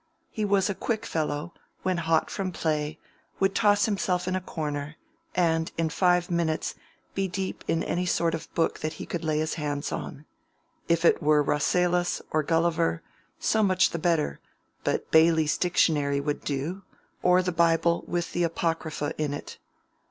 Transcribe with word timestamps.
He 0.31 0.45
was 0.45 0.67
a 0.67 0.73
quick 0.73 1.05
fellow, 1.05 1.53
and 1.53 1.61
when 1.83 1.97
hot 1.97 2.31
from 2.31 2.51
play, 2.51 2.97
would 3.39 3.53
toss 3.53 3.85
himself 3.85 4.27
in 4.27 4.35
a 4.35 4.41
corner, 4.41 4.95
and 5.35 5.71
in 5.77 5.89
five 5.91 6.31
minutes 6.31 6.73
be 7.13 7.27
deep 7.27 7.63
in 7.67 7.83
any 7.83 8.07
sort 8.07 8.33
of 8.33 8.51
book 8.55 8.79
that 8.79 8.93
he 8.93 9.05
could 9.05 9.23
lay 9.23 9.37
his 9.37 9.53
hands 9.61 9.91
on: 9.91 10.25
if 10.87 11.05
it 11.05 11.21
were 11.21 11.43
Rasselas 11.43 12.19
or 12.31 12.41
Gulliver, 12.41 13.03
so 13.39 13.61
much 13.61 13.91
the 13.91 13.99
better, 13.99 14.39
but 14.83 15.11
Bailey's 15.11 15.55
Dictionary 15.55 16.19
would 16.19 16.43
do, 16.43 16.81
or 17.21 17.43
the 17.43 17.51
Bible 17.51 18.03
with 18.07 18.33
the 18.33 18.41
Apocrypha 18.41 19.13
in 19.21 19.35
it. 19.35 19.59